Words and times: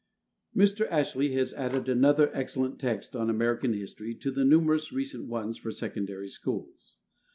Mr. 0.57 0.87
Ashley 0.89 1.31
has 1.33 1.53
added 1.53 1.87
another 1.87 2.35
excellent 2.35 2.79
text 2.79 3.15
on 3.15 3.29
American 3.29 3.73
history 3.73 4.15
to 4.15 4.31
the 4.31 4.43
numerous 4.43 4.91
recent 4.91 5.27
ones 5.29 5.59
for 5.59 5.71
secondary 5.71 6.29
schools. 6.29 6.97